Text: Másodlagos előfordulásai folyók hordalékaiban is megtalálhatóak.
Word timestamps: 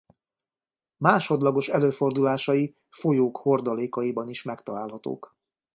Másodlagos 0.97 1.67
előfordulásai 1.69 2.75
folyók 2.89 3.37
hordalékaiban 3.37 4.29
is 4.29 4.43
megtalálhatóak. 4.43 5.35